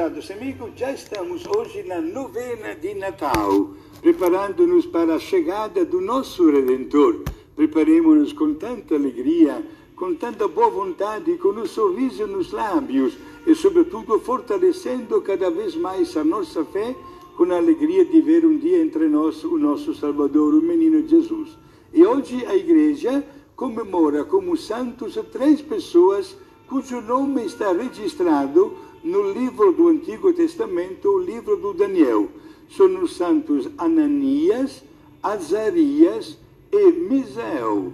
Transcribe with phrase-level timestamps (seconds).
[0.00, 3.68] Prezados amigos, já estamos hoje na novena de Natal,
[4.00, 7.22] preparando-nos para a chegada do nosso Redentor.
[7.54, 9.62] Preparemos-nos com tanta alegria,
[9.94, 16.16] com tanta boa vontade, com um sorriso nos lábios e, sobretudo, fortalecendo cada vez mais
[16.16, 16.96] a nossa fé
[17.36, 21.58] com a alegria de ver um dia entre nós o nosso Salvador, o menino Jesus.
[21.92, 23.22] E hoje a igreja
[23.54, 26.34] comemora como santos três pessoas
[26.66, 32.28] cujo nome está registrado no livro do Antigo Testamento, o livro do Daniel.
[32.68, 34.82] São os santos Ananias,
[35.22, 36.38] Azarias
[36.70, 37.92] e Misael.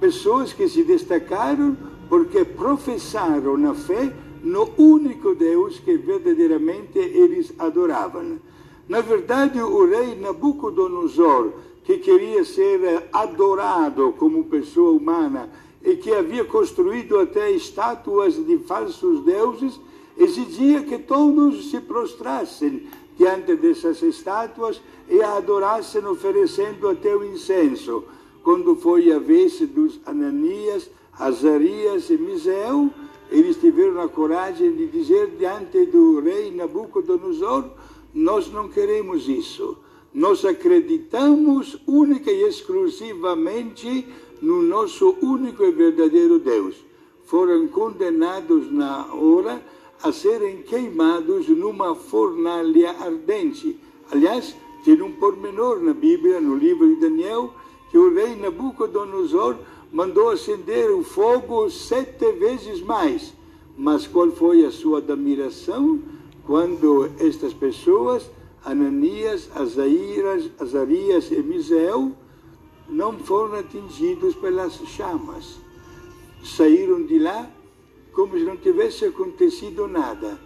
[0.00, 1.76] Pessoas que se destacaram
[2.08, 8.38] porque professaram na fé no único Deus que verdadeiramente eles adoravam.
[8.88, 11.52] Na verdade, o rei Nabucodonosor,
[11.84, 15.48] que queria ser adorado como pessoa humana
[15.82, 19.80] e que havia construído até estátuas de falsos deuses,
[20.16, 28.04] exigia que todos se prostrassem diante dessas estátuas e a adorassem oferecendo até o incenso.
[28.42, 32.90] Quando foi a vez dos Ananias, Azarias e Misael,
[33.30, 37.70] eles tiveram a coragem de dizer diante do rei Nabucodonosor:
[38.12, 39.78] Nós não queremos isso.
[40.12, 44.06] Nós acreditamos única e exclusivamente
[44.40, 46.76] no nosso único e verdadeiro Deus.
[47.24, 49.60] Foram condenados na hora
[50.04, 53.80] a serem queimados numa fornalha ardente.
[54.12, 57.54] Aliás, tem um pormenor na Bíblia, no livro de Daniel,
[57.90, 59.56] que o rei Nabucodonosor
[59.90, 63.32] mandou acender o fogo sete vezes mais.
[63.78, 65.98] Mas qual foi a sua admiração
[66.46, 68.30] quando estas pessoas,
[68.62, 72.12] Ananias, Azarias, Azarias e Misael,
[72.90, 75.56] não foram atingidos pelas chamas?
[76.44, 77.50] Saíram de lá
[78.14, 80.38] como se não tivesse acontecido nada.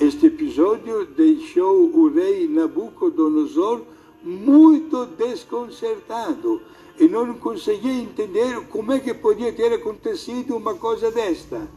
[0.00, 3.82] Este episódio deixou o rei Nabucodonosor
[4.22, 6.60] muito desconcertado
[6.98, 11.68] e não conseguia entender como é que podia ter acontecido uma coisa desta.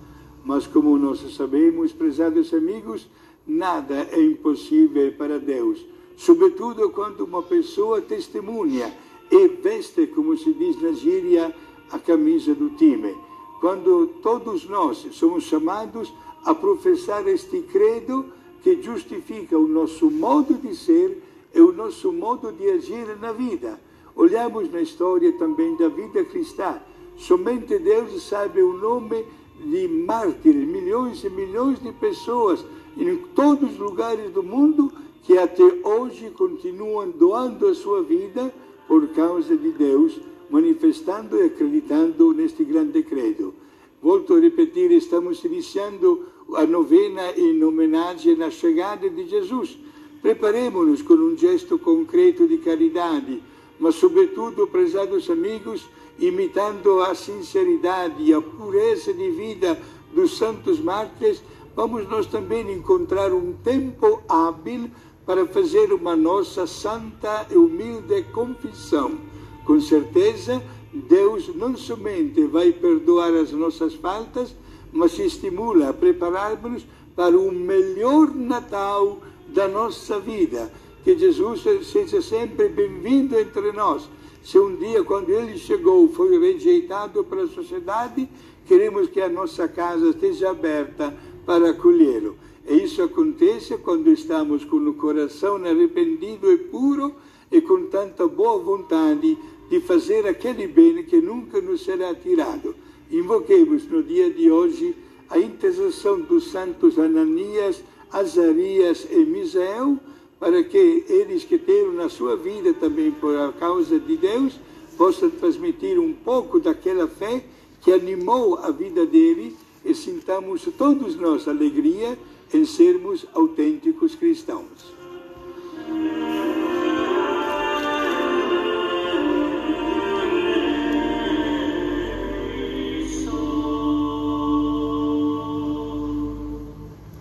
[0.43, 3.07] Mas como nós sabemos, prezados amigos,
[3.45, 5.85] nada é impossível para Deus,
[6.17, 8.91] sobretudo quando uma pessoa testemunha
[9.31, 11.53] e veste, como se diz na gíria,
[11.91, 13.15] a camisa do time
[13.59, 18.25] quando todos nós somos chamados a professar este credo
[18.61, 21.21] que justifica o nosso modo de ser
[21.53, 23.79] e o nosso modo de agir na vida.
[24.15, 26.79] Olhamos na história também da vida cristã.
[27.17, 29.25] Somente Deus sabe o nome
[29.59, 32.65] de mártires, milhões e milhões de pessoas
[32.97, 34.91] em todos os lugares do mundo
[35.23, 38.53] que até hoje continuam doando a sua vida
[38.87, 40.19] por causa de Deus
[40.49, 43.53] manifestando e acreditando neste grande credo.
[44.01, 49.77] Volto a repetir, estamos iniciando a novena em homenagem à chegada de Jesus.
[50.21, 53.41] Preparemos-nos com um gesto concreto de caridade,
[53.79, 55.87] mas, sobretudo, prezados amigos,
[56.19, 59.79] imitando a sinceridade e a pureza de vida
[60.13, 61.43] dos santos mártires,
[61.75, 64.89] vamos nós também encontrar um tempo hábil
[65.25, 69.17] para fazer uma nossa santa e humilde confissão
[69.65, 70.61] com certeza,
[70.93, 74.55] Deus não somente vai perdoar as nossas faltas,
[74.93, 80.71] mas estimula a prepararmos para o melhor Natal da nossa vida.
[81.03, 84.09] Que Jesus seja sempre bem-vindo entre nós.
[84.43, 88.29] Se um dia, quando ele chegou, foi rejeitado pela sociedade,
[88.67, 91.15] queremos que a nossa casa esteja aberta
[91.45, 92.35] para acolhê-lo.
[92.67, 97.13] E isso acontece quando estamos com o coração arrependido e puro
[97.51, 99.37] e com tanta boa vontade
[99.69, 102.75] de fazer aquele bem que nunca nos será tirado.
[103.11, 104.95] Invoquemos no dia de hoje
[105.29, 109.97] a intercessão dos santos Ananias, Azarias e Misael,
[110.39, 114.59] para que eles que têm na sua vida também por a causa de Deus,
[114.97, 117.43] possam transmitir um pouco daquela fé
[117.81, 122.17] que animou a vida dele e sintamos todos nós alegria
[122.53, 124.93] em sermos autênticos cristãos.